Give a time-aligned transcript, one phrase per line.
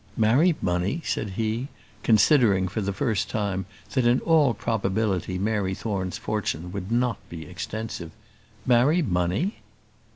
[0.17, 1.67] "Marry money!" said he,
[2.01, 7.45] considering for the first time that in all probability Mary Thorne's fortune would not be
[7.45, 8.09] extensive.
[8.65, 9.57] "Marry money!"